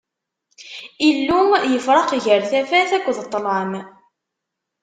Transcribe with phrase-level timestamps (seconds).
[1.07, 1.39] Illu
[1.71, 3.71] yefṛeq gar tafat akked ṭṭlam.